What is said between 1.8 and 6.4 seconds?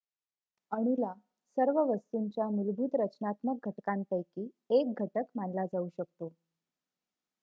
वस्तूंच्या मूलभूत रचनात्मक घटकांपैकी 1 घटक मानला जाऊ शकतो